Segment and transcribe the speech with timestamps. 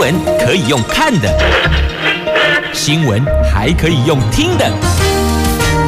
[0.00, 1.28] 闻可以用看的，
[2.72, 4.66] 新闻还可以用听的。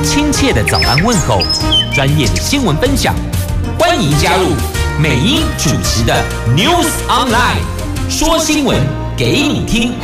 [0.05, 1.41] 亲切的早安问候，
[1.95, 3.15] 专业的新闻分享，
[3.79, 4.49] 欢迎加入
[5.01, 6.15] 美英主持的
[6.55, 7.63] News Online，
[8.11, 8.79] 说新闻
[9.17, 9.95] 给你听。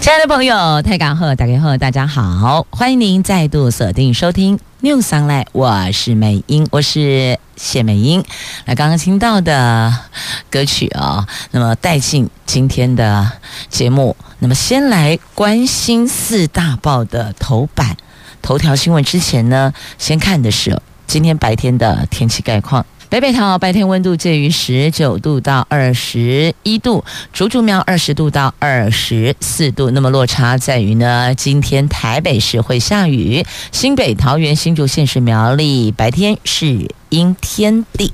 [0.00, 8.22] 亲爱的朋友，泰港贺大家好，大家好，欢迎您再度锁定收听 News Online，我是美英，我是谢美英。
[8.66, 9.90] 来，刚刚听到的
[10.50, 13.32] 歌曲啊、哦，那么带进今天的
[13.70, 14.14] 节目。
[14.40, 17.96] 那么，先来关心四大报的头版
[18.42, 22.84] 头条新闻之前呢，先看的是今天白天的天气概况。
[23.08, 29.92] 北北桃白天温度介于十九度到二十一度，竹竹苗二十度到二十四度。
[29.92, 36.90] 那么落差在于呢，今天台北市会下雨，新北、桃园、新竹县市苗栗白天是。
[37.08, 38.12] 因天地，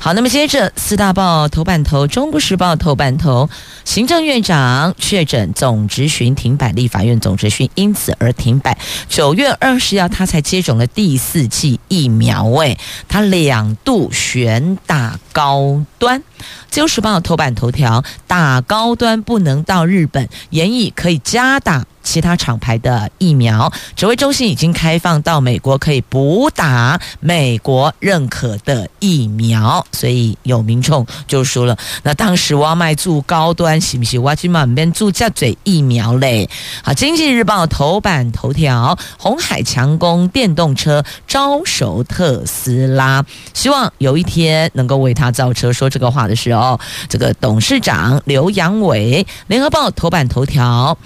[0.00, 3.48] 好，那么接着四大报头版头，《中国时报》头版头，
[3.84, 8.76] 行政院长确诊总质询停摆，立法院总质询因此而停摆。
[9.08, 16.22] 九月二十号，他才接种了第四剂疫苗，喂，他两度选打高端。
[16.68, 21.86] 自由时报头版头条，打高端不能到日本，研议可以加打。
[22.02, 34.20] 其他厂牌的疫苗，指挥中心已经开放到美国可以补打美国认可的疫苗，所以有民众就说了：“那当时我要卖住高端，行不行？
[34.20, 36.48] 我要去买边住加嘴疫苗嘞？”
[36.82, 45.72] 好，《经济日报》头版头条：红海强攻电动车，招手特斯拉，希望有一天能够为他造车。
[45.72, 50.96] 说这个话的时候，这个董事长刘扬伟，《联合报》头版头条：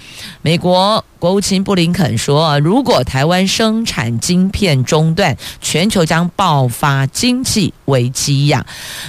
[0.41, 0.86] 美国。
[1.19, 8.63] 国务卿布林肯说：“如果台湾生产晶片中断，全球将爆发经济危机呀。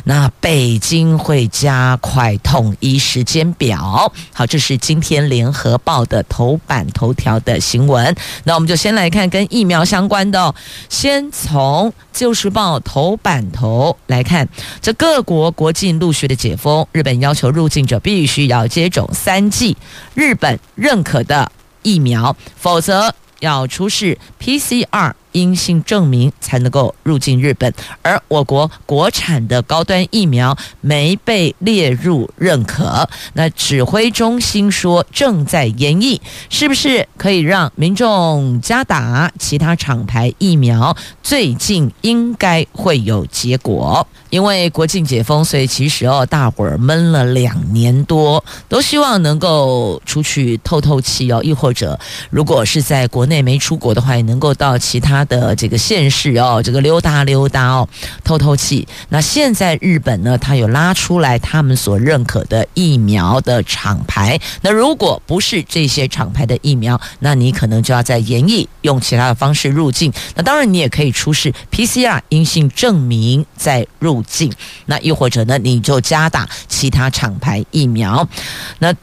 [0.04, 8.16] 那北京会加快统一时间表。”好，这是今天联合报的头版头条的新闻。
[8.44, 10.54] 那我们就先来看跟疫苗相关的。
[10.88, 14.48] 先从《旧时报》头版头来看，
[14.80, 19.76] 这各国国境陆续的解封，日本要求入境者必须要接种三剂
[20.14, 21.52] 日本认可的。
[21.82, 27.72] 疫苗，否则要出示 PCR 阴性证明才能够入境日本。
[28.02, 33.08] 而我国国产的高端疫苗没被列入认可。
[33.34, 40.96] 那指挥中心说正在研议，是不是可以让民众加打其他厂牌疫苗？
[41.22, 44.06] 最近应该会有结果。
[44.30, 51.40] 因为国庆解封，所以其实哦，大伙儿闷了两年多，都希望能够出去透透气哦。
[51.42, 57.88] 亦或者，如果是在国内没出国的话，也能够到其他他的这个县市哦，这个溜达溜达哦，
[58.22, 58.86] 透透气。
[59.08, 64.38] 那现在日本呢，他有拉出来他们所认可的疫苗的厂牌。
[64.62, 70.12] 那如果不是这些厂牌的疫苗，那你可能就要在研议用其他的方式入境。
[70.36, 74.22] 那当然，你也可以出示 PCR 阴性证明再入。
[74.22, 74.52] 境，
[74.86, 78.28] 那又或者呢，你就加打其他厂牌疫苗，
[78.78, 78.94] 那。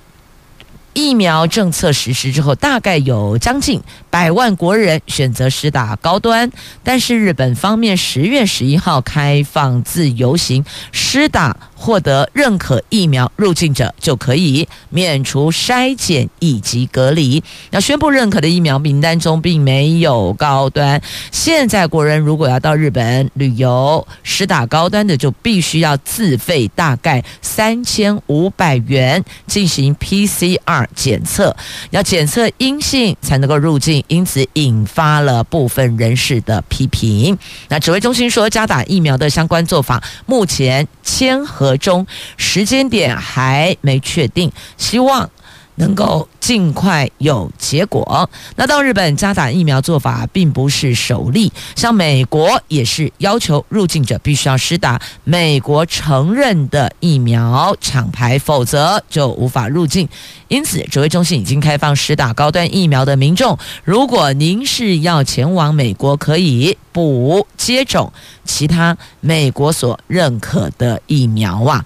[0.97, 3.81] 疫苗政策实施之后，大概有将近
[4.15, 6.49] 百万国人选择施打高端，
[6.81, 17.43] 但是日本方面十月十一号开放自由行施打获得认可疫苗入境者就可以免除筛检以及隔离。
[17.71, 21.01] 那宣布认可的疫苗名单中并没有高端。
[21.29, 30.87] 现在国人如果要到日本旅游施打高端的，就必须要自费大概三千五百元进行 PCR。
[30.95, 31.53] 检测
[31.89, 37.37] 要检测阴性才能够入境，因此引发了部分人士的批评。
[37.69, 42.05] 那指挥中心说，加打疫苗的相关做法目前签合中，
[42.37, 45.29] 时间点还没确定，希望。
[45.75, 48.29] 能够尽快有结果。
[48.55, 60.07] 那到日本加打疫苗做法并不是首例，像美国也是要求入境者必须要施打美国承认的疫苗厂牌，否则就无法入境。
[60.47, 68.13] 因此，指挥中心已经开放施打高端疫苗的民众，如果您是要前往美国，可以补接种
[68.45, 71.83] 其他美国所认可的疫苗啊。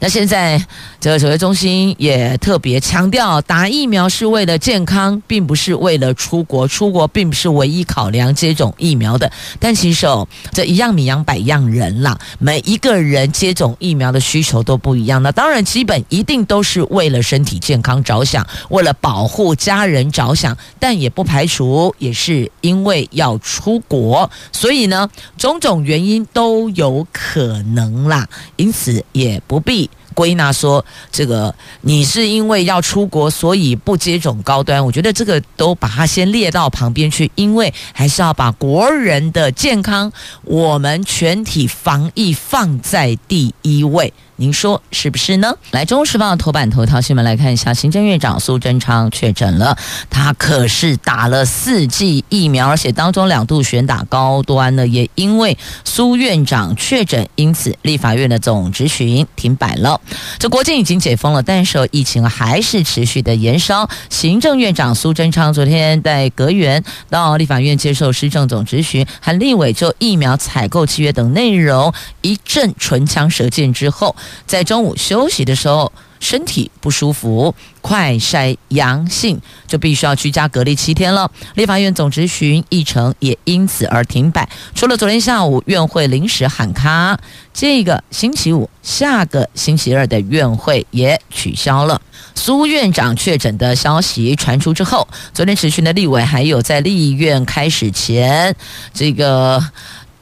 [0.00, 0.62] 那现在
[1.00, 6.68] 这个指挥中心也特别强调，打疫苗是为了健康，并不是为了出国。
[6.68, 9.30] 出国并不是唯一考量接种疫苗的。
[9.58, 15.22] 但其实哦，这一样米养百样人啦，每一个人接种疫苗的需求都不一样。
[15.22, 25.08] 那当然，基本一定都是为了身体健康着想，为了保护家人着想，但也不排除也是因为要出国，所以呢，
[25.38, 28.28] 种种原因都有可能啦。
[28.56, 29.88] 因此也不必。
[30.14, 34.84] 归纳说，这个你是因为要出国，所以不接种高端。
[34.84, 40.10] 我觉得这个都把它先列到旁边去，因为还是要把国人的健康，
[40.44, 44.12] 我们全体防疫放在第一位。
[44.36, 45.54] 您说是不是呢？
[45.70, 49.78] 来，《中时报》头版头条新闻来看一下，行政院长苏贞昌确诊了，
[50.10, 60.00] 他可是打了四剂疫苗，而且当中两度选打高端呢，也因为苏院长确诊，因此立法院的总质询停摆了。
[60.40, 63.88] 这国境已经解封了，但是疫情还是持续的延烧。
[64.10, 74.16] 行政院长苏贞昌昨天在阁员到立法院接受施政总质询，和立委就疫苗采购契约等内容一阵唇枪舌剑之后。
[74.46, 75.90] 在中午休息的时候，
[76.20, 81.30] 身体不舒服，快筛阳性，就必须要居家隔离七天了。
[81.54, 84.48] 立法院总质询议程也因此而停摆。
[84.74, 87.18] 除了昨天下午院会临时喊卡，
[87.52, 92.00] 这个星期五、下个星期二的院会也取消了。
[92.34, 98.56] 苏院长确诊的消息传出之后，昨天质询的立委还有在立院开始前，
[98.94, 99.62] 这个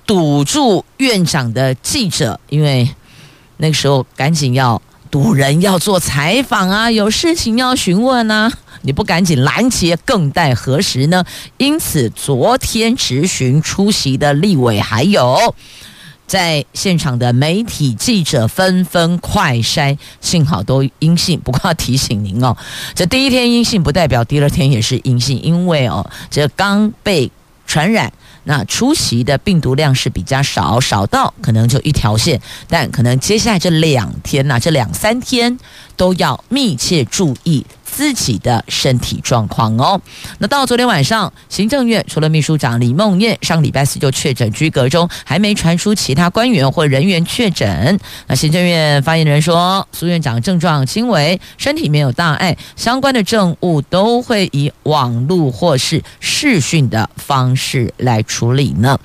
[0.05, 2.88] 堵住院长的记者，因为。
[3.62, 11.24] 那个时候赶紧要堵人，要做采访啊，有事情要询问啊，你不赶紧拦截，更待何时呢？
[11.58, 15.54] 因此，昨天质询出席的立委还有
[16.26, 21.38] 在现场的媒体记者纷纷快筛，幸好都阴性。
[21.38, 22.56] 不过要提醒您哦，
[22.96, 27.30] 这第一天阴性不代表第二天也是阴性，因为哦，这刚被
[27.72, 28.12] 传染。
[28.44, 32.38] 那出席的病毒量是比较少，少到可能就一条线，
[32.69, 35.58] 但可能接下来这两天呐、这两三天
[35.96, 37.64] 都要密切注意。
[37.92, 40.00] 自己的身体状况哦。
[40.38, 48.00] 那到昨天晚上，行政院除了秘书长李孟谚上礼拜四就确诊居隔中，还没传出其他官员或人员确诊。
[48.26, 58.98] 那行政院发言人说，苏院长症状轻微，身体没有大碍，相关的政务都会以网络或是视讯的方式来处理呢。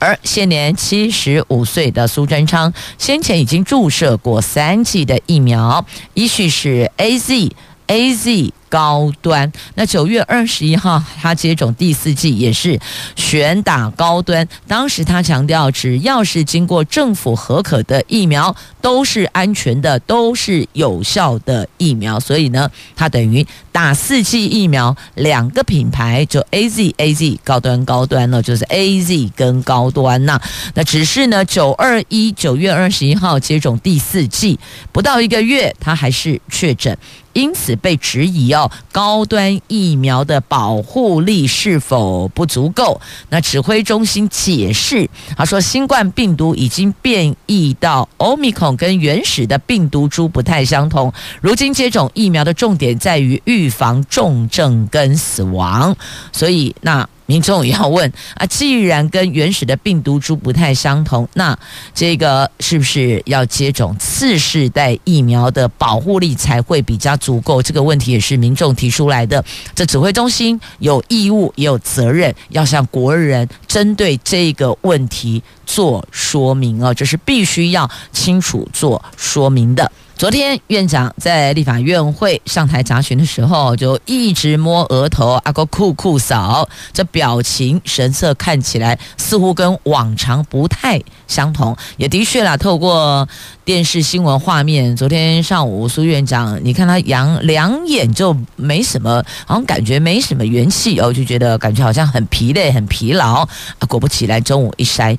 [0.00, 7.50] 而现年七十五岁的苏贞昌，先前已经注射过三剂的疫苗，依序是 AZ。
[7.92, 12.80] A Z 高端，那九月二十一号他接种第四剂也是
[13.16, 14.48] 选打高端。
[14.66, 22.18] 当时他强调，只要是经过政府核可的疫苗，都是安全的，都是有效的疫苗。
[22.18, 30.40] 所以呢，他等于打四剂疫苗，两个品牌就 A Z A Z 高端高端了，就是 A Z 跟高端呐。
[30.72, 34.58] 那只是呢，九二一九月二十一号接种第四剂，
[34.92, 36.96] 不到一个月，他还是确诊。
[37.32, 43.00] 因此被质疑哦，高端疫苗的保护力是否不足够？
[43.30, 51.12] 那指挥中心解释，他说新冠病毒已经变异到奥密克戎跟原始的病毒株不太相同。
[51.40, 55.96] 如今接种疫苗的重点在于预防重症跟死亡，
[56.32, 57.08] 所以那。
[57.26, 61.56] 民众也要问啊，既然跟原始的病毒株不太相同，那
[61.94, 67.62] 这个是不是要接种次世代疫苗的保护力才会比较足够？
[67.62, 69.42] 这个问题也是民众提出来的。
[69.74, 79.90] 这指挥中心有义务也有责任要向国人针对这个问题做说明哦，这是必须要清楚做说明的。
[80.22, 91.76] 昨天院长在立法院会上台查询的时候，就一直摸额头，阿哥酷酷扫，这表情神色看起来似乎跟往常不太相同。
[91.96, 93.28] 也的确啦，透过
[93.64, 103.40] 电视新闻画面，昨天上午苏院长，你看他两两眼就没什么，好像感觉没什么元气哦，就觉得感觉好像很疲累、很疲劳。
[103.40, 103.48] 啊，
[103.88, 105.18] 果不其然，中午一筛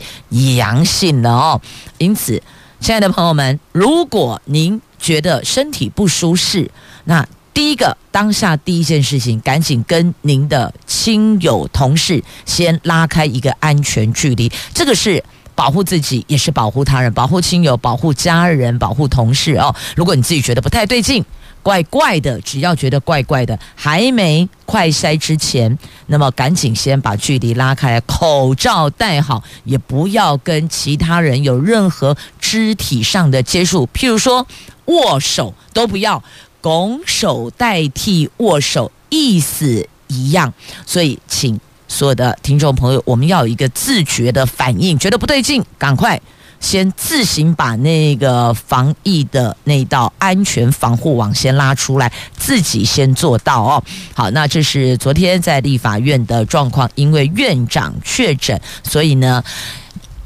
[0.55, 1.61] 阳性了哦。
[1.97, 2.41] 因此，
[2.79, 6.71] 亲爱的朋友们，如果您觉得身体不舒适，
[7.03, 15.21] 那第一个当下第一件事情，赶紧跟您的亲友同事先拉开一个安全距离，这个是
[15.53, 19.75] 保护自己，也是保护他人，保护亲友，保护家人，保护同事哦。
[19.93, 21.23] 如果你自己觉得不太对劲，
[21.63, 25.75] 怪怪的，只要觉得怪怪的，还没快筛之前，
[26.07, 34.45] 那么赶紧先把距离拉开，口罩戴好，也不要跟其他人有任何肢体上的接触，譬如说
[34.85, 36.21] 握手都不要，
[36.59, 40.53] 拱手代替握手，意思一样。
[40.85, 46.21] 所以，请所有的听众朋友，我们要有一个自觉的反应，觉得不对劲，赶快。
[46.63, 53.83] 先自行把那个防疫的那道安全防护网先拉出来，自己先做到哦。
[54.15, 59.43] 好，那这是昨天在立法院的状况，因为院长确诊，所以呢，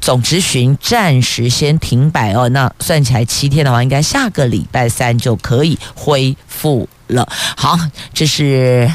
[0.00, 2.48] 总质询暂时先停摆哦。
[2.50, 7.28] 那算起来七天的话，应该下个礼拜三就可以恢复了。
[7.56, 7.76] 好，
[8.14, 8.88] 这是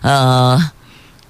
[0.00, 0.58] 呃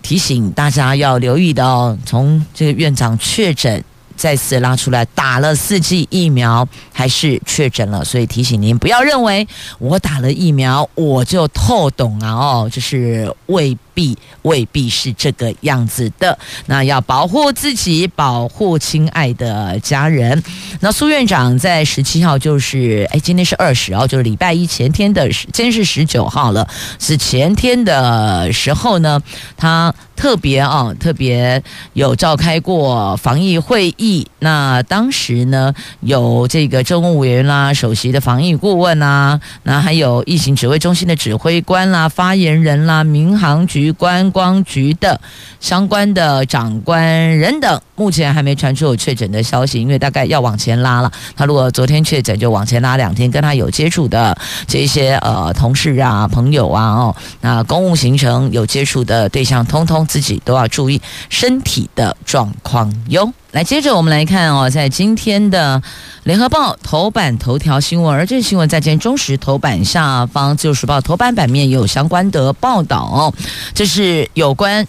[0.01, 1.99] 提醒大家要留意的哦。
[2.07, 3.85] 从这个院长确诊。
[4.17, 9.47] 再次拉出来打了四剂疫苗，还是确诊了，所以提醒您不要认为
[9.79, 16.39] 我打了疫苗我就透懂啊哦，就是未必未必是这个样子的。
[16.67, 20.43] 那要保护自己，保护亲爱的家人。
[20.81, 29.23] 那苏院长在十七号就是哎，今天是二十号，就是礼拜一前天的，今天是十九号了，是前天的时候呢，
[29.57, 29.95] 他。
[30.17, 31.63] 特别啊，特别
[31.93, 34.27] 有召开过防疫会议。
[34.39, 45.21] 那当时呢，有这个政务委员啦、首席的防疫顾问啦，那还有疫情指挥中心的指挥官啦、发言人啦、民航局、观光局的
[45.61, 47.81] 相关的长官人等。
[47.95, 51.11] 目前还没传出有确诊的消息，因为大概要往前拉了。
[51.35, 53.31] 他如果昨天确诊，就往前拉两天。
[53.31, 60.07] 跟他有接触的这些呃同事啊、朋友啊，哦，那公务行程有接触的对象，通通。
[60.07, 63.33] 自己都要注意身体的状况哟。
[63.57, 65.81] 来，接着我们来看哦，在今天的
[66.25, 73.33] 联合报头版头条新闻，而这新闻在今天中时头版下方，自由时报头版版面也有相关的报道哦。
[73.73, 74.87] 这是有关。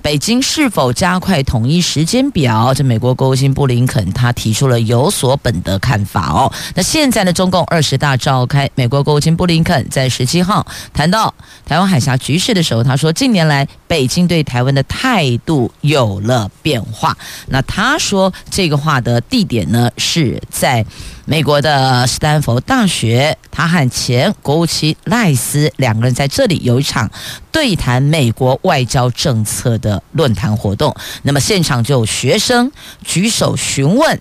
[0.00, 2.72] 北京是否加快统一时间表？
[2.72, 6.52] 这美国国务卿布林肯他提出了有所本的看法哦。
[6.76, 11.34] 那现在的中共二十大召开，美国国务卿布林肯在十七号谈到
[11.66, 17.16] 台湾海峡局势的时候，他说近年来北京对台湾的态度有了变化。
[17.48, 20.84] 那他说这个话的地点呢是在。
[21.28, 27.10] 美国的斯坦福大学，他和前国务卿赖斯两个人在这里有一场
[27.50, 30.94] 对谈美国外交政策的论坛活动。
[31.22, 32.70] 那么现场就有学生
[33.02, 34.20] 举手询问。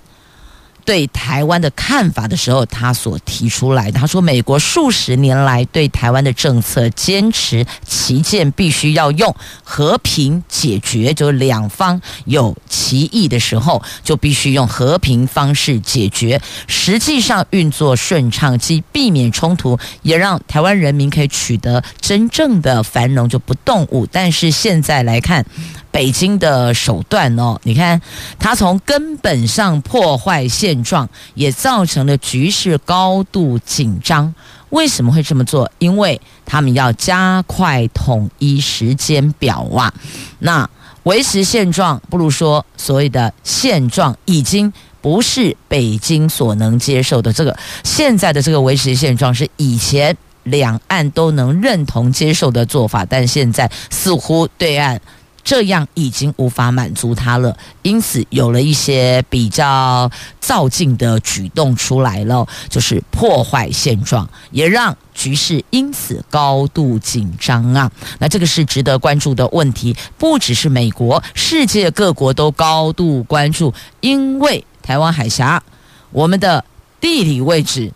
[0.86, 16.39] 对台湾的看法的时候，他所提出来的，他说：“美国数十年来对台湾的政策坚持旗舰，必须要用和平解决，就两方有歧义的时候，就必须用和平方式解决。
[16.68, 24.08] 实际上运作顺畅，既避免冲突，也让台湾人民可以取得真正的繁荣，就不动武。
[24.12, 25.44] 但是现在来看。”
[25.96, 28.02] 北京的手段哦，你看，
[28.38, 34.36] 他从根本上破坏现状，也造成了局势高度紧张。
[34.72, 35.72] 为什么会这么做？
[35.80, 39.94] 因为他们要加快统一时间表啊。
[40.40, 40.70] 那
[41.04, 47.32] 维持现状，不如说所谓的现状已经不是北京所能接受的。
[47.32, 55.00] 这个现在的这个维持现状是以前两岸都能认同接受的做法，但现在似乎对岸。
[55.46, 60.10] 这样已经无法满足他了，因此有了一些比较
[60.42, 67.92] 躁进的举动出来了，就是破坏现状，也让局势因此高度紧张啊。
[68.18, 73.72] 那这个是值得关注的问题，不只是美国，世界各国都高度关注，
[74.02, 75.62] 因为台湾海峡，
[76.10, 76.66] 我们的
[77.00, 77.94] 地理位置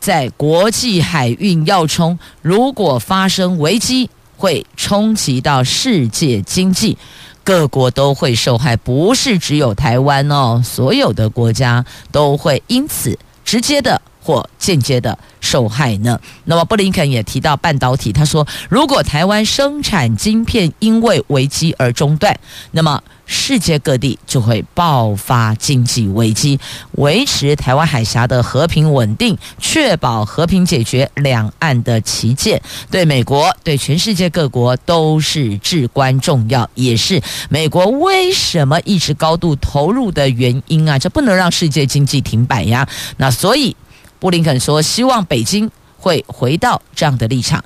[0.00, 4.08] 在国际海运要冲，如果发生危机。
[4.36, 6.96] 会冲击到世界经济，
[7.42, 16.18] 各国都会受害，不是只有台湾哦，所有的国家都会因此直接的或间接的受害呢。
[16.46, 22.36] 那么布林肯也提到半导体，他说，如果台湾生产晶片因为危机而中断，
[22.72, 23.00] 那么。
[23.28, 26.60] 世界各地就会爆发经济危机，
[26.92, 40.96] 维持台湾海峡的和平稳定，确保和平解决两岸的旗舰，对美国、对全世界各国都是至关重要，也是美国为什么一直高度投入的原因啊！
[40.96, 42.88] 这不能让世界经济停摆呀。
[43.16, 43.74] 那所以，
[44.18, 45.70] 布林肯说，希望北京。
[45.98, 47.64] 会回到这样的立场。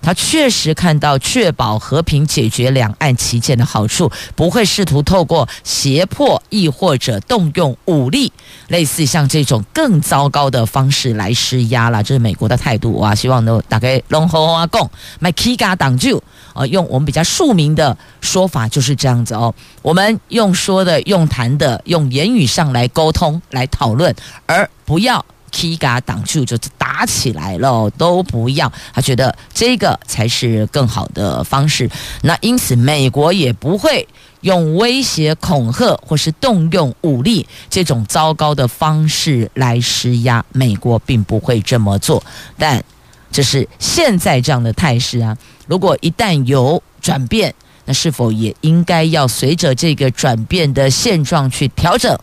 [0.00, 8.32] 他确实看到确保和平解决两岸歧见的好处，不会试图透过胁迫亦或者动用武力，
[8.68, 12.02] 类似像这种更糟糕的方式来施压了。
[12.02, 13.14] 这是美国的态度啊！
[13.14, 16.22] 希望都大概龙猴啊共买 Kiga 挡住
[16.54, 19.54] 啊，用我们比较庶民的说法就是这样子哦。
[19.82, 24.14] 我们用说的、用谈的、用言语上来沟通、来讨论，
[24.46, 25.22] 而不要。
[25.52, 28.72] K 嘎挡住就打起来了，都不要。
[28.92, 31.88] 他觉得这个才是更好的方式。
[32.22, 34.08] 那因此，美国也不会
[34.40, 40.44] 用威胁、恐吓或是动用武力这种糟糕的方式来施压。
[40.52, 42.22] 美国并不会这么做。
[42.58, 42.82] 但
[43.30, 45.36] 这是现在这样的态势啊。
[45.66, 47.54] 如果一旦有转变，
[47.84, 52.18] 那是否也应该要随着这个转变的现状去调整？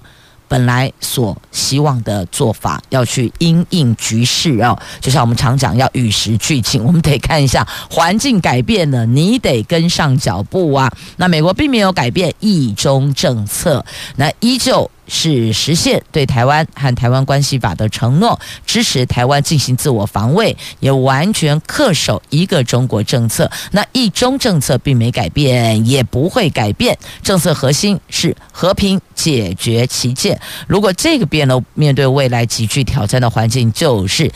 [0.50, 10.92] 本来所希望的做法，要去因应局势啊，就像我们常讲，要与时俱进，我们得看一下环境改变了，你得跟上脚步啊。
[11.16, 13.86] 那美国并没有改变一中政策，
[14.18, 14.92] 那依旧。
[15.10, 23.52] 是实现对台湾和台湾关系法的承诺，支持台湾进行自我防卫，也完全恪守一个中国政策。
[23.72, 26.98] 那一中政策并没改变，也不会改变。
[27.22, 30.40] 政策核心是和平解决旗舰。
[30.68, 34.32] 如果这个变了，面对未来极具挑战的环境，就是。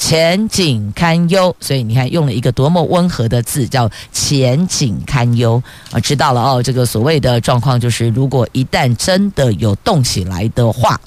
[0.00, 6.00] 前景堪忧，所以你看用了一个多么温和的字，叫前景堪忧啊！
[6.00, 10.98] 知道了哦，这个所谓的状况就是，如果一旦真的有动起来的话，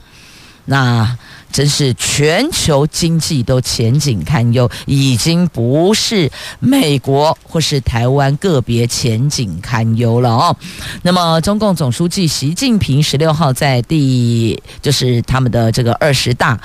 [0.65, 1.17] 那
[1.51, 10.55] 真是全球经济都前景堪忧，已经不是美国或是台湾个别前景堪忧了哦。
[11.01, 16.59] 那么，中共总书记习近平十六号在第就是他们的这个二十大。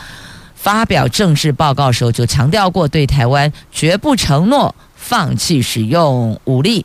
[0.61, 6.85] 发表政治报告时候，就强调过，对台湾绝不承诺放弃使用武力。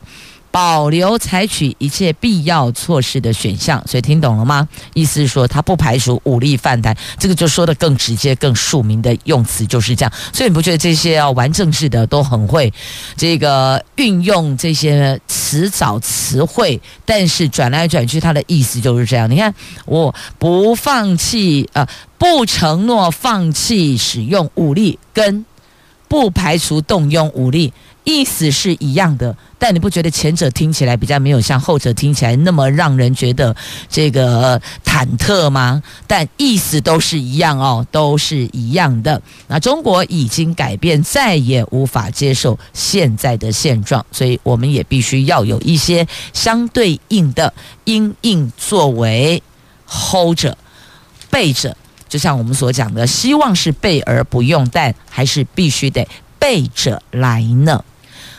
[0.54, 4.70] 保留采取一切必要措施的选项，所以听懂了吗？
[4.94, 10.14] 意思是说，他不排除武力犯台，这个就说的更直接、更庶民的用词就是这样。
[10.32, 12.72] 所以你不觉得这些要玩政治的都很会
[13.18, 19.28] 这个运用这些词藻词汇，但是转来转去，他的意思就是这样。
[19.32, 19.52] 你看，
[19.88, 21.88] 我不放弃，呃，
[22.20, 25.44] 不承诺放弃使用武力，跟
[26.08, 27.74] 不排除动用武力。
[28.04, 33.56] 意思是一样的，但你不觉得前者听起来比较没有像后者听起来那么让人觉得
[33.90, 35.82] 这个忐忑吗？
[36.06, 39.22] 但意思都是一样哦，都是一样的。
[39.48, 47.54] 那中国已经改变，再也无法接受现在的现状，所以我们也必须要有一些相对应的
[47.86, 49.42] 因应作为
[49.88, 50.58] ，hold 着，
[51.30, 51.76] 备着。
[52.10, 56.08] 就像我们所讲的，希望是备而不用，但还是必须得
[56.38, 57.84] 备着来呢。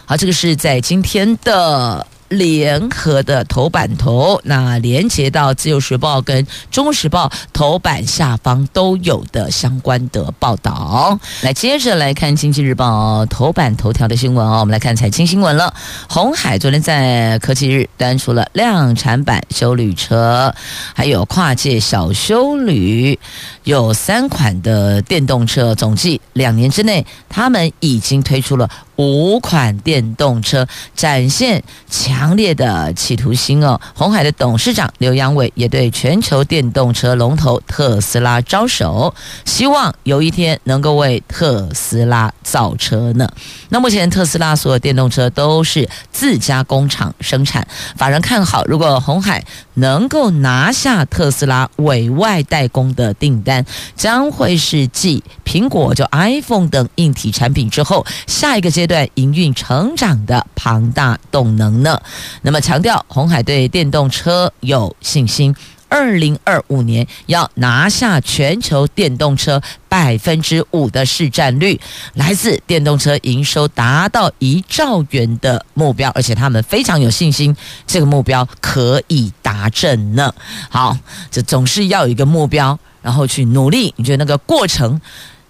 [0.06, 2.06] 好，这个是在今天的。
[2.30, 11.16] 联合的头版头，那连接到《自由时报》跟《中时报》头版下方都有的相关的报道。
[11.42, 14.60] 来，接着来看《经济日报》头版头条的新闻哦。
[14.60, 15.72] 我们来看财经新闻了。
[16.08, 20.52] 鸿海昨天在科技日端出了量产版修旅车，
[20.92, 23.16] 还有跨界小修旅，
[23.62, 28.68] 有三款的电动车，总计两年之内，他们已经推出了。
[28.96, 33.80] 五款电动车展现强烈的企图心哦！
[33.94, 43.28] 鸿海的董事长刘扬伟也对全球电动车龙头特斯拉招手，希望有一天能够为特斯拉造车呢。
[43.68, 53.64] 那目前特斯拉所有电动车都是自家工厂生产，法人看好，如果红海能够拿下特斯拉委外代工的订单，
[53.96, 61.98] 将会是继苹果就 iPhone 等硬体产品之后，下一个阶阶段营运成长的庞大动能呢？
[62.42, 65.56] 那么强调，鸿海对电动车有信心，
[65.88, 71.80] 二零二五年要拿下全球电动车百分之五的市占率，
[72.12, 80.30] 来自电动车营收达到一兆元的目标，而且他们非常有信心，这个目标可以达成呢。
[80.68, 80.94] 好，
[81.30, 83.94] 这总是要有一个目标，然后去努力。
[83.96, 85.00] 你觉得那个过程？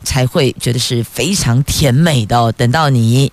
[0.04, 2.52] 才会觉得是非常甜美的哦。
[2.56, 3.32] 等到你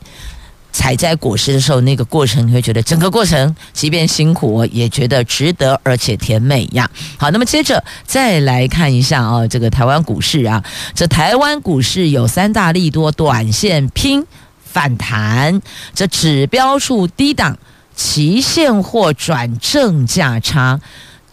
[0.71, 6.89] 采摘果实的时候，那个过程你会觉得整个过程即便辛苦，也觉得值得，而且甜美呀。
[7.17, 10.63] 好，那么接着再来看一下啊，这个台湾股市啊，
[10.95, 14.25] 这台湾股市有三大利多，短线拼
[14.63, 15.61] 反弹，
[15.93, 17.57] 这指标处低档，
[17.93, 20.79] 期现货转正价差。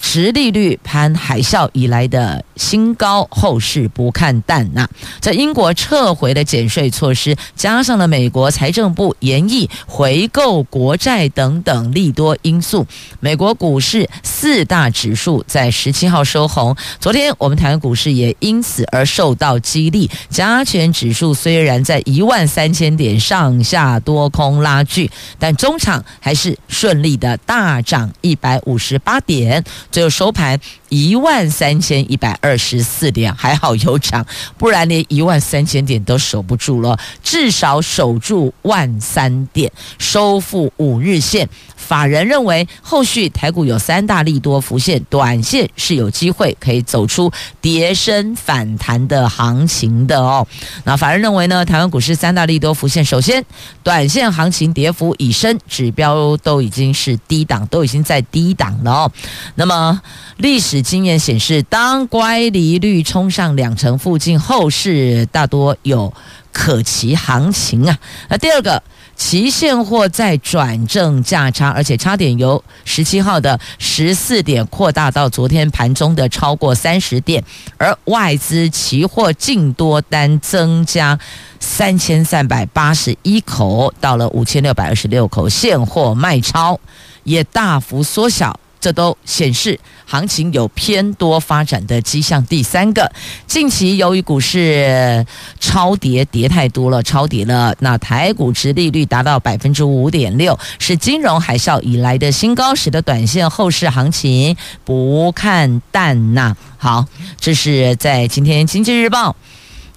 [0.01, 4.89] 殖利率攀海啸以来的新高，后市不看淡呐。
[5.21, 12.87] 在英国撤回了减税措施，加上了美国财政部研议回购国债等等利多因素，
[13.21, 16.75] 美国股市四大指数在十七号收红。
[17.01, 29.63] 昨天我们台湾股市也因此而受到激励，加权指数虽然在一万三千点上下多空拉锯，但中场还是顺利的大涨一百五十八点。
[29.90, 34.24] 最后收盘一万三千一百二十四点，还好有涨，
[34.57, 36.98] 不然连一万三千点都守不住了。
[37.22, 41.48] 至少守住万三点，收复五日线。
[41.77, 50.46] 法人认为，后续台股有三大利多浮现，短线是有机会可以走出跌升反弹的行情的哦。
[50.85, 53.42] 那法人认为呢，台湾股市三大利多浮现，首先，
[53.83, 59.12] 短线行情跌幅已深，指标都已经是低档，都已经在低档了哦。
[59.55, 60.03] 那么，
[60.37, 66.12] 历史经验显示，当乖离率冲上两成附近，后市大多有
[66.53, 67.99] 可期行情啊。
[68.29, 68.83] 那第二个。
[69.19, 77.43] 期现货在转正价差，而且差点由十七号的十四点扩大到昨天盘中的超过三十点，
[77.79, 81.19] 而外资期货净多单增加
[81.59, 86.79] 三千三百八十一口，到了五千六百二十六口，现货卖超
[87.25, 88.61] 也大幅缩小。
[88.81, 92.45] 这都显示行情有偏多发展的迹象。
[92.47, 93.11] 第三个，
[93.47, 95.25] 近期由于股市
[95.61, 97.75] 超跌，跌太多了，超跌了。
[97.81, 106.57] 那台股殖利率达到百分之五点六，是金融海啸以来的新高，使得短线后市行情不看淡呐。
[106.77, 107.05] 好，
[107.41, 109.31] 这是在今天《经济日报》。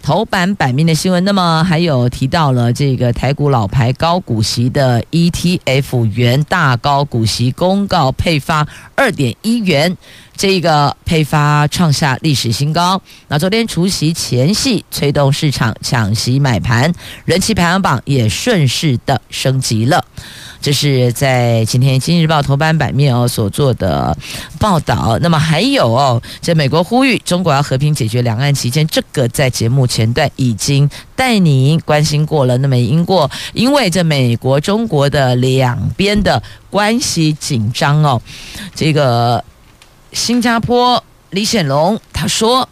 [0.02, 9.96] 头版版面的新闻，那么还有提到了这个台股老牌高股息的 ETF 元大高股息公告配发二点一元。
[10.36, 13.00] 这个配发创下历史新高。
[13.28, 16.92] 那昨天除夕前夕，催动市场抢席买盘，
[17.26, 20.04] 人气排行榜也顺势的升级了。
[20.62, 24.15] 这是在今天《经济日报》头版版面哦所做的
[24.60, 25.17] 报道。
[25.21, 32.58] 那么还有哦，在美国呼吁中国要和平解决两岸期间，这个在节目前段已经带您关心过了。
[32.60, 38.21] 那么因过，因为这美国中国的两边的关系紧张哦，
[38.76, 39.43] 这个。
[40.13, 42.67] 新加坡李显龙他说，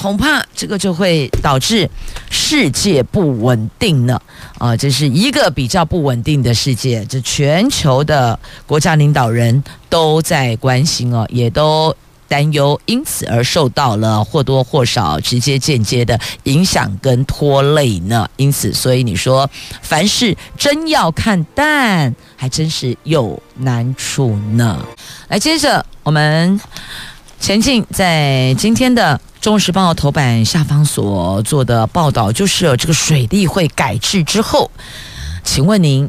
[0.00, 1.88] 恐怕这个就会导致
[2.30, 4.20] 世界不稳定了
[4.58, 4.76] 啊！
[4.76, 11.94] 这是一个比较不稳定的世界，这全球的国家领导人都在关心哦，也都
[12.26, 18.28] 担忧，因此而受到了或多或少、直接间接的影响跟拖累呢。
[18.36, 19.48] 因此，所以你说
[19.82, 24.84] 凡事真要看淡，还真是有难处呢。
[25.28, 26.60] 来，接着我们
[27.38, 34.70] 前进，在今天的《中时报》头版下方所做的报道，就是这个水利会改制之后，
[35.42, 36.08] 请问您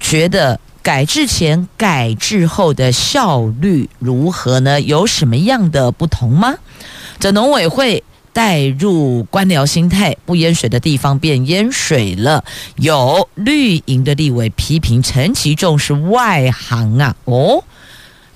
[0.00, 4.80] 觉得改制前、改制后的效率如何呢？
[4.80, 6.56] 有什么样的不同吗？
[7.20, 12.42] 这农委会带入官僚心态，不淹水的地方变淹水了。
[12.74, 17.62] 有绿营的立委批评陈其仲是外行啊，哦。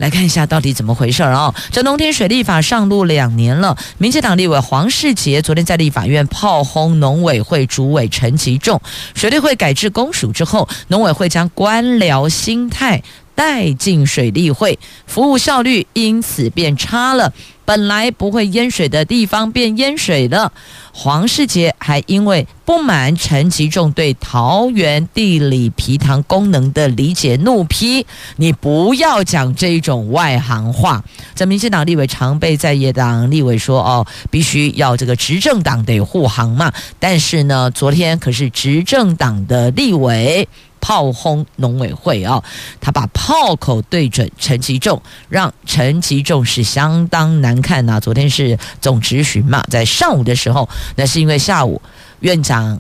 [0.03, 1.55] 来看一下到底怎么回事啊？
[1.71, 8.81] 这农田水利法上路两年了，民进党立委黄世杰昨天在立法院炮轰农委会主委陈吉仲，
[9.15, 13.01] 水利会改制公署之后，农委会将官僚心态
[13.35, 17.33] 带进水利会，服务效率因此变差了。
[17.65, 20.53] 本来不会淹水的地方变淹水了。
[20.93, 28.05] 黄世杰还因为不满陈吉仲对桃园地理皮塘功能的理解，怒批
[28.37, 31.03] ：“你不要讲这种外行话。”
[31.37, 40.49] 这民进党立委常被在野党立委说：“哦，必须要这个执政党得护航嘛。”但是呢，昨天可是执政党的立委。
[40.83, 42.45] 炮轰农委会啊、哦，
[42.81, 51.81] 他把炮口对准陈其重，让陈其重是相当难看呐、昨天是总执询嘛，在上午的时候，那是因为下午
[52.21, 52.79] 院长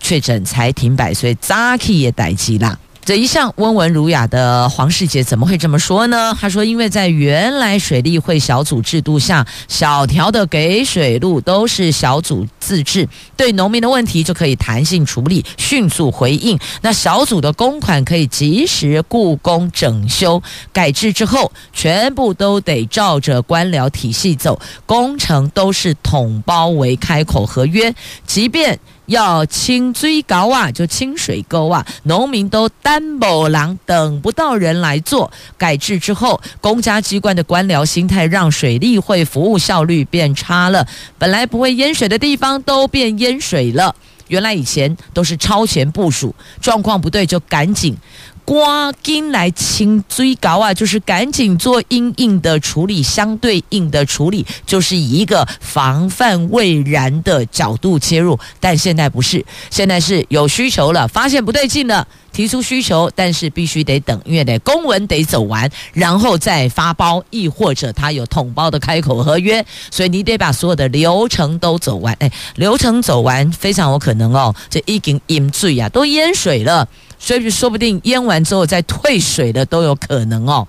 [0.00, 2.76] 确诊才停摆，所以扎克也待机啦。
[3.04, 6.36] 这一向温文儒雅的黄世杰怎么会这么说呢？
[6.40, 16.56] 他说：“因为在原来水利会小组制度下，小条的给水路都是小组自治，对农民的问题就可以弹性处理、迅速回应。
[16.82, 20.40] 那小组的公款可以及时雇工整修。
[20.72, 27.92] 改制之后，全部都得照着官僚体系走，工程都是统包为开口合约，
[28.24, 35.30] 即便。”要清水沟啊，就清水沟啊，农民都担不郎，等不到人来做。
[35.58, 40.86] 改制之后，公家机关的官僚心态让水利会服务效率变差了。
[41.18, 43.94] 本来不会淹水的地方都变淹水了。
[44.28, 47.94] 原来以前都是超前部署，状况不对就赶紧。
[48.44, 58.38] 赶紧来清水沟啊，就是赶紧做因应的处理，相对应的处理，就是以一个防范未然的角度切入。
[58.60, 72.14] 但现在不是，现在是有需求了，发现不对劲了，提出需求，但是必须得等，因为得公文得走完，然后再发包，亦或者他有统包的开口合约，所以你得把所有的流程都走完。
[72.18, 76.88] 哎，流程走完非常有可能哦，这已经淹水呀，都淹水了。
[77.24, 80.66] 所以说不定淹完之后再退水的都有可能哦。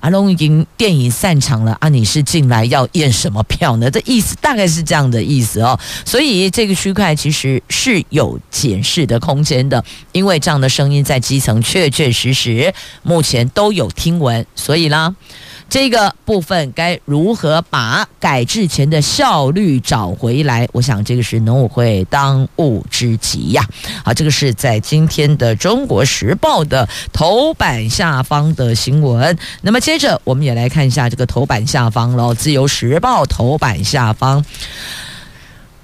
[0.00, 3.90] 阿龙已经电影散场了啊，你是进来要验什么票呢？
[3.90, 5.76] 这意思大概是这样的意思哦。
[6.04, 15.16] 所以这个区块其实是有检视的空间的，因为这样的声音在基层确确实实目前都有听闻，所以呢。
[15.68, 20.66] 这个部分该如何把改制前的效率找回来？
[20.72, 23.66] 我想这个是农委会当务之急呀。
[24.04, 29.36] 好，这个是在今天的《中国时报》的头版下方的新闻。
[29.62, 34.44] 那么接着我们也来看一下这个头版下方喽，《自由时报》头版下方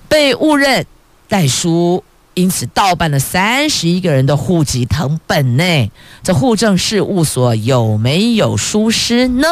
[0.09, 0.87] 被误认
[1.29, 5.91] 代书，因此盗办了三十一个人的户籍謄本呢。
[6.23, 9.49] 这户政事务所有没有疏失呢？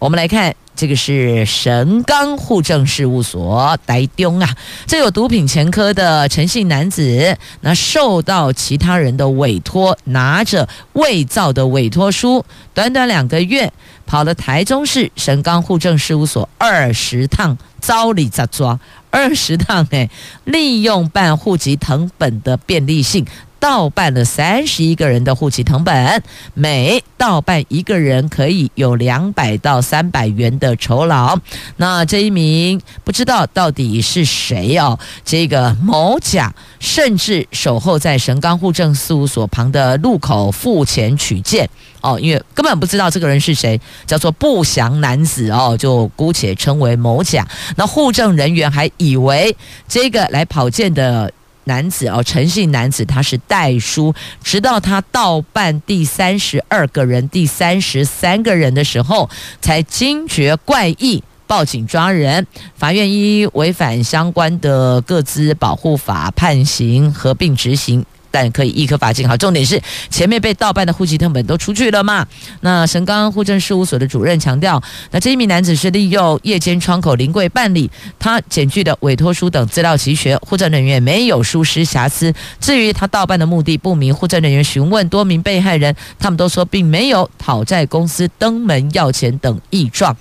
[0.00, 13.72] 我们来看，这个是神冈户政事务所呆丢啊，这有毒品前科的陈姓男子，那受到其他人的委托，拿着伪造的委托书，短短两个月
[14.04, 18.78] 跑了台中市神冈户政事务所二十趟，遭里杂抓
[19.10, 20.10] 二十趟哎，
[20.44, 23.24] 利用办户籍藤本的便利性。
[23.64, 26.22] 盗办了三十一个人的户籍成本，
[26.52, 31.38] 每盗办一个人可以有两百到三百元的酬劳。
[31.78, 34.98] 那这一名不知道到底是谁哦？
[35.24, 41.66] 这个某甲甚至守候在神冈户政事务所旁的路口付钱取件
[42.02, 47.48] 哦，因为根本不知道这个人是谁，叫做不祥男子哦，就姑且称为某甲。
[47.76, 49.56] 那户政人员还以为
[49.88, 51.32] 这个来跑件的。
[51.64, 59.28] 男子哦，诚信男子他是代书，直到他盗办第三十二个人、第三十三个人的时候，
[59.60, 62.46] 才惊觉怪异，报警抓人。
[62.76, 68.04] 法院依违反相关的各资保护法判刑，合并执行。
[68.34, 69.28] 但可以一颗罚金。
[69.28, 72.26] 好，重点是前面被盗办的户籍謄本都出去了嘛？
[72.62, 82.34] 那神冈户政事务所的主任强调，那这一名男子是利用夜间窗口临柜办理，他检具的委托书等资料齐全，户政人员没有疏失瑕疵。
[82.58, 90.16] 至于他盗办的目的不明，户政人员询问多名被害人，他们都说并没有讨债公司登门要钱等异状。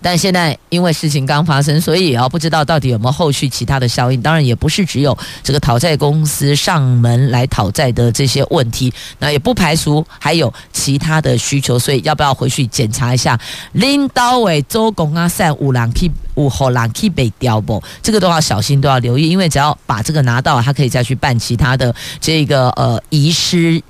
[0.00, 4.20] 但现在因为事情刚发生，所以啊不知道到底有没有后续其他的效应。
[4.22, 11.78] 当然也不是只有这个讨债公司上门来讨债的这些问题，那也不排除还有其他的需求。
[11.78, 13.38] 所以要不要回去检查一下？
[13.72, 17.82] 领导委周公啊，善五郎 K 五后郎 K 被调不？
[18.02, 23.82] 这个都要小心，都要留意，因为只要把这个拿到，他可以再去办其他的这个呃遗失。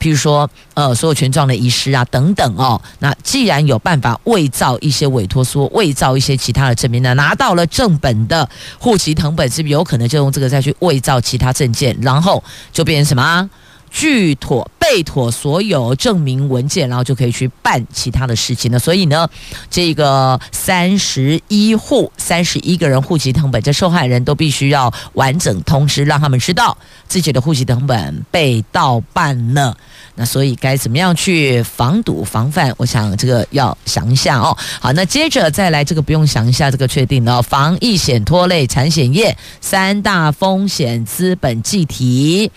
[0.00, 2.80] 譬如说，呃，所有权状的遗失啊，等等哦。
[2.98, 13.50] 那既然有办法伪造一些委托书，伪造一些其他的证明那，拿到了正本的户籍誊本，是不是有可能就用这个再去伪造其他证件，然后就变成什么？
[13.94, 18.78] 具妥备妥所有证明文件，然后就可以去办其他的事情了。
[18.78, 19.28] 所以呢，
[19.70, 26.76] 这个三十一户、三十一个人户籍謄本，这受害人都必须要完整通知，让他们知道
[27.06, 29.76] 自己的户籍謄本被盗办了。
[30.16, 32.74] 那所以该怎么样去防堵防范？
[32.76, 34.56] 我想这个要想一下哦。
[34.80, 42.50] 好，那接着再来这个不用想一下，这个确定了，防疫险拖累产险业三大风险资本计提。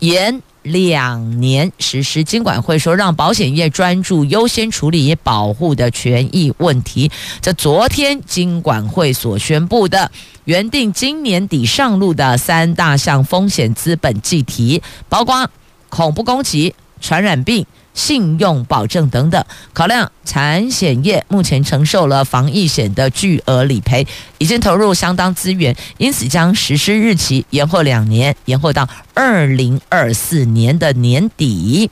[0.00, 7.10] 延两年实施，金管会说让保险业专注优先处理保护的权益问题。
[7.40, 10.10] 这昨天金管会所宣布的，
[10.44, 15.48] 原定今年底上路的三大项风险资本计提，包括
[15.88, 24.06] 恐怖攻击、传染病、信用保证等等，考量产险业目前承受了防疫险的巨额理赔，
[24.38, 31.90] 已经投入相当资源，因此将实施日期延后两年，延后到二零二四年的年底。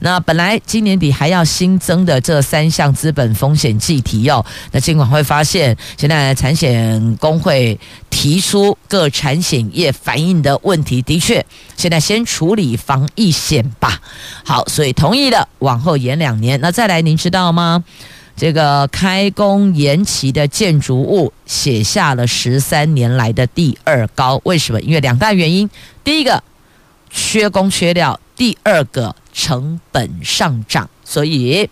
[0.00, 7.78] 那本来今年底还要新增的这三项资本风险计提哦，那尽管会发现，现在产险工会
[8.10, 11.44] 提出各产险业反映的问题，的确，
[11.76, 14.00] 现在先处理防疫险吧。
[14.44, 15.48] 好，所以同意了。
[15.60, 17.84] 往后延两年，那再来，您知道吗？
[18.36, 24.80] 这个开工延期的建筑物写下了十三年来的第二高，为什么？
[24.80, 25.68] 因为两大原因：
[26.04, 26.42] 第一个
[27.10, 31.68] 缺工缺料，第二个成本上涨，所以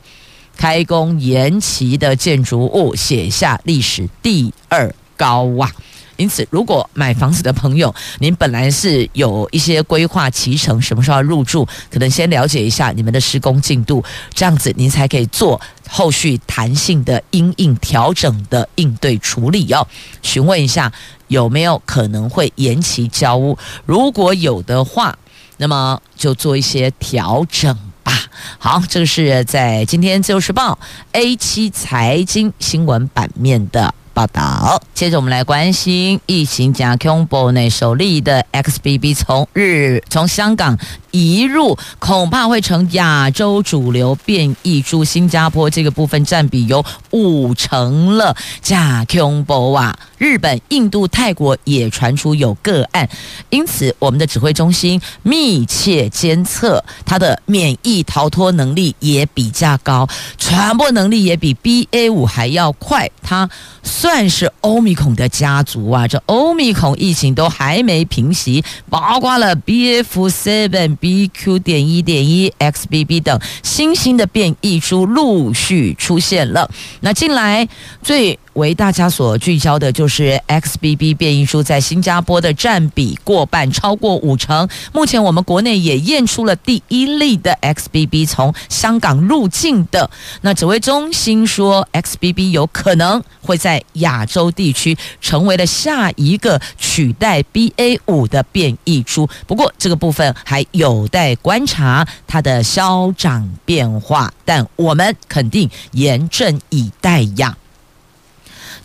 [0.57, 5.71] 开工延期的建筑物写下历史第二高哇！
[6.17, 14.03] 因此，如果买房子的朋友，您本来是有一些规划提成，什么时候要入住，可能先了解一下你们的施工进度，
[14.33, 19.87] 这样子您才可以做后续弹性的因应调整的应对处理哦。
[20.23, 20.93] 询问一下
[21.29, 25.17] 有没有可能会延期交屋，如果有的话，
[25.59, 28.13] 那么就做一些调整吧。
[28.59, 30.79] 好，这个是在今天《自由时报》
[31.19, 33.95] A7 财经新闻版面的。
[34.17, 34.83] 报道。
[34.95, 40.79] 接着我们来关心疫情加恐怖内首例的 XBB 从日从香港
[41.17, 45.03] 移入，恐怕会成亚洲主流变异株。
[45.03, 49.97] 新加坡这个部分占比有五成了，加恐怖啊！
[50.19, 53.09] 日本、印度、泰国也传出有个案，
[53.49, 63.49] 因此我们的指挥中心密切监测，它的免疫逃脱能力也比较高，传播能力也比 BA 五还要快，它。
[63.83, 71.61] 算是欧米孔的家族啊，这欧米孔疫情都还没平息，包括了 BF7、BQ.
[71.61, 76.69] 点一点一、XBB 等新兴的变异株陆续出现了。
[77.01, 77.69] 那近来
[78.03, 84.67] 最为大家所聚焦的就是 XBB 变异株在新加坡的占比过半，超过五成。
[84.93, 90.11] 目前我们国内也验出了第一例的 XBB 从香港入境的。
[90.41, 99.29] 那指挥中心说，XBB 有可能会在亚洲地区成为了下一个取代 BA 五的变异株。
[99.47, 107.55] 不过这个部分还有待观察它的消长变化，但我们肯定严阵以待呀。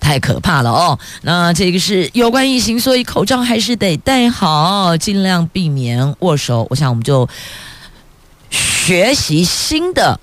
[0.02, 1.00] 太可怕了哦！
[1.22, 6.68] 那这个是有关疫情，所以口罩还是得戴好，尽量避免握手。
[6.70, 7.30] 我想我们就
[8.50, 10.20] 学习新的。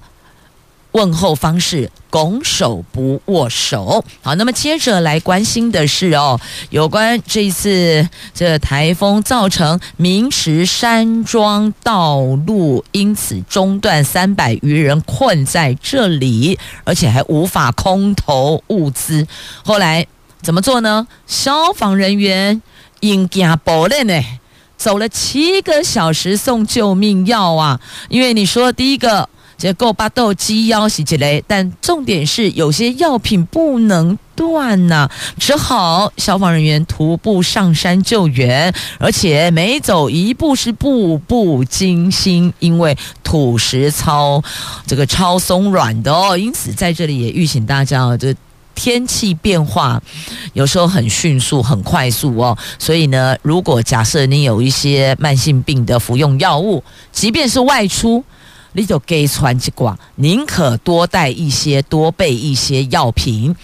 [0.99, 4.05] 问候方式，拱手不握手。
[4.21, 19.25] 好，那么接着来关心的是哦，有关这一次这台风造成明池山庄道路因此中断，三百余人困在这里，而且还无法空投物资。
[19.65, 20.05] 后来
[20.43, 21.07] 怎么做呢？
[21.29, 22.61] 消防人员
[22.99, 24.21] 应加保练呢，
[24.77, 27.81] 走了七个小时送救命药啊！
[28.09, 29.29] 因为你说第一个。
[29.59, 44.41] 这够巴豆鸡腰洗起来，但重点是有些药品不能断呐、只好消防人员徒步上山救援，而且每走一步是步步惊心，因为土石超
[44.87, 48.33] 这个超松软的哦，因此在这里也预请大家哦，这
[48.77, 50.01] 天气变化
[50.53, 58.23] 有时候很迅速、很快速哦，所以呢，如果假设你有一些慢性病的服用药物，即便是外出。
[58.73, 63.55] 你就给穿几挂，宁可多带一些，多备一些药品。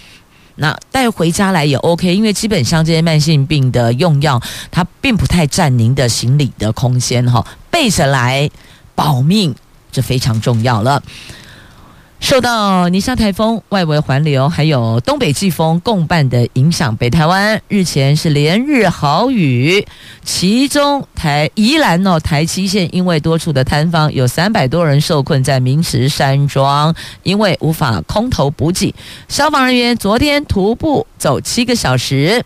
[0.55, 4.41] 那带回家来也 OK，因为基本上这些慢性病的用药，
[4.71, 7.45] 它并不太占您的行李的空间哈。
[7.69, 8.49] 备着来
[8.95, 9.53] 保命，
[9.91, 11.03] 这非常重要了。
[12.35, 19.87] 受到尼莎台风、外围环流还有东北季风共伴的影响，北台湾日前是连日豪雨，
[20.21, 26.93] 其中台宜兰哦台七线因为多处的坍方，有三百多人受困在明池山庄，
[27.23, 28.93] 因为无法空投补给，
[29.29, 32.43] 消防人员昨天徒步走七个小时。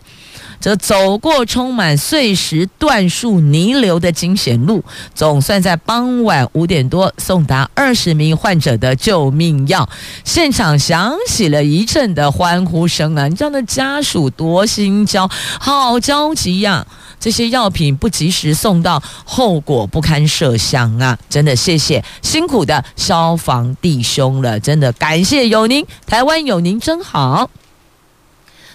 [0.60, 9.88] 则走过充满碎石、断树、泥流的惊险路，总算在傍晚五点多送达二十名患者的救命药，
[10.24, 13.26] 现场响起了一阵的欢呼声啊！
[13.26, 16.86] 你知道那家属多心焦，好焦急呀！
[17.18, 21.18] 这些药品不及时送到，后果不堪设想啊！
[21.28, 27.50] 真的谢谢辛苦的消防弟兄了，真的感谢有您，台湾有您真好。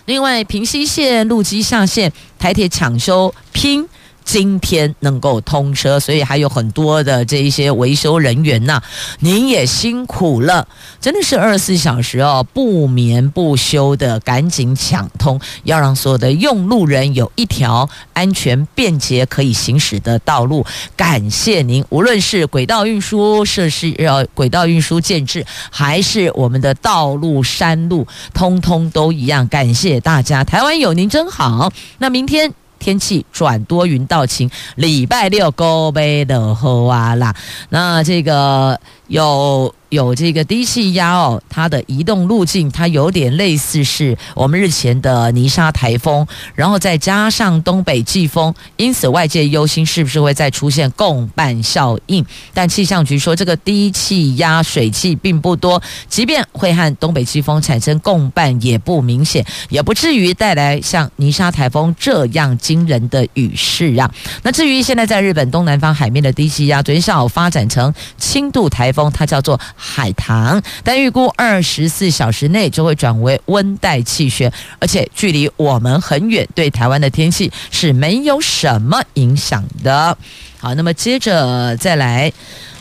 [0.05, 3.87] 另外，平西线路基下线台铁抢修拼
[4.25, 8.81] 今天能够通车，所以还有很多的这一些维修人员呐、
[9.19, 10.67] 您也辛苦了，
[10.99, 20.65] 真的是二十四小时哦，不眠不休的赶紧抢通，要让所有的用路人有一条安全便捷可以行驶的道路。
[20.97, 29.47] 感谢您，无论是轨道运输设施、呃轨道运输建制，还是我们的道路山路，通通都一样。
[29.47, 31.71] 感谢大家，台湾有您真好。
[31.99, 32.51] 那明天。
[32.85, 37.33] 天气转多云到晴，礼拜六高杯的喝啊啦，
[37.69, 39.73] 那这个有。
[39.95, 52.23] 有这个低气压哦，它的移动路径它有点类似是我们日前的泥沙台风，然后再加上东北季风，因此外界忧心是不是会再出现共伴效应。
[52.53, 64.11] 但气象局说，这个低气压水汽并不多，即便会和东北季风产生共伴，也不明显，也不至于带来像泥沙台风这样惊人的雨势啊。
[64.43, 69.57] 那至于现在在日本东南方海面的低气压，昨天下午发展成轻度台风，它叫做。
[69.85, 80.17] 海棠，但预估二十四小时内就会转为温带气旋，而且距离我们很远，对台湾的天气是没有什么影响的。
[80.57, 82.33] 好，那么接着再来。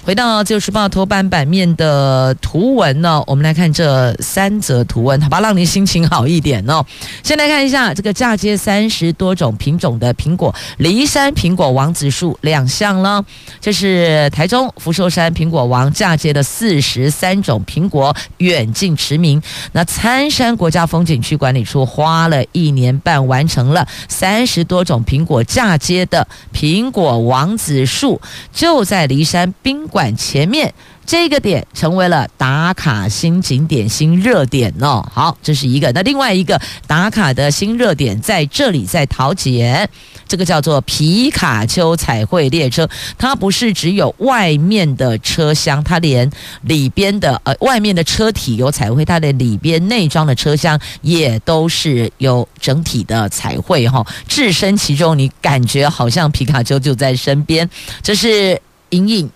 [0.04, 6.84] 回到《自由时报》头版版面的图文呢，我们来看这三则图文，好吧，让你心情好一点哦。
[7.22, 13.24] 先来看一下这个嫁接三十多种品种的苹果，梨山苹果王子树亮相了。
[13.62, 19.42] 这是台中福寿山苹果王嫁接的四十三种苹果远近驰名。
[19.72, 28.20] 那参山国家风景区管理处花了一年半完成了三十多种苹果嫁接的苹果王子树，
[28.52, 30.74] 就在梨山宾馆前面
[31.06, 35.06] 这个点成为了打卡新景点、新热点哦。
[35.12, 35.92] 好，这是一个。
[35.92, 39.88] 那另外一个打卡的新热点在这里，在桃园，
[40.26, 42.88] 这个叫做皮卡丘彩绘列车。
[43.16, 46.28] 它不是只有外面的车厢，它连
[46.62, 57.70] 里边的呃外面的车体有彩绘，它的里边内装的车厢也都是有整体的彩绘哈、置身其中，你感觉好像皮卡丘就在身边。
[58.02, 59.30] 这是隐隐。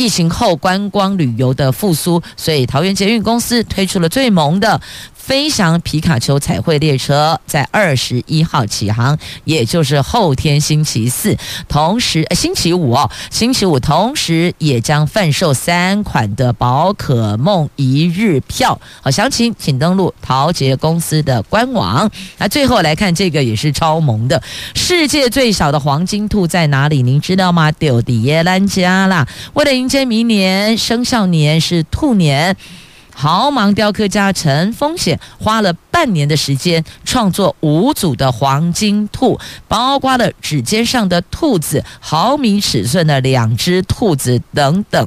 [0.00, 4.80] 疫情后观光旅游的复苏，所以桃园捷运公司推出了最萌的。
[5.30, 11.36] 飞翔皮卡丘彩绘列车在二十一号起航，也就是后天星期四，
[11.68, 18.80] 同时呃星期五哦，星期五同时也将贩售三款的宝可梦一日票。
[19.00, 22.10] 好，详情请登录陶杰公司的官网。
[22.38, 24.42] 那最后来看这个也是超萌的，
[24.74, 27.02] 世界最小的黄金兔在哪里？
[27.02, 27.70] 您知道吗？
[27.70, 29.28] 丢迪耶兰加啦！
[29.54, 32.56] 为了迎接明年生肖年是兔年。
[33.20, 45.06] 豪芒雕刻家陈风险花了半年的时间创作五组的黄金兔，包括了指尖上的兔子、毫米尺寸的两只兔子等等。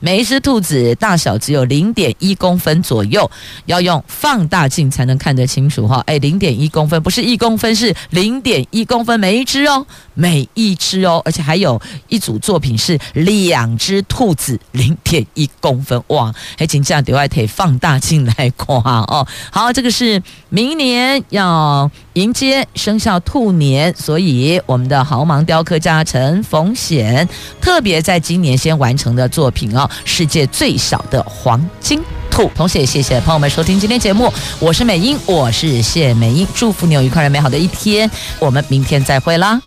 [0.00, 3.30] 每一只兔子大小只有零点一公分左右，
[3.66, 6.02] 要用放大镜才能看得清楚哈。
[6.06, 19.26] 哎，零点一公分不是一公分，是零点一公分每一只哦，每一只哦，而且还有一组作品是两只兔子零点一公分哇，还请这样得外可以放大镜来夸哦。
[19.50, 27.26] 好，这个是明年要迎接生肖兔年，所以我们的豪芒雕刻家陈冯显
[27.58, 32.50] 特别在今年先完成的作品哦，世界最小的黄金兔。
[32.54, 39.62] 同时也谢谢朋友们收听今天节目，我是美英，我是谢美英，祝福你有愉快而美好的一天，我们明天再会啦。